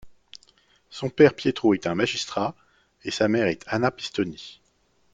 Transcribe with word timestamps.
Son 0.89 1.11
père 1.11 1.35
Pietro 1.35 1.75
est 1.75 1.85
un 1.85 1.93
magistrat, 1.93 2.55
et 3.03 3.11
sa 3.11 3.27
mère 3.27 3.45
est 3.45 3.63
Anna 3.67 3.91
Pistoni. 3.91 4.59